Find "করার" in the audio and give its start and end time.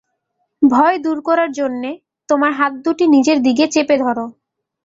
1.27-1.49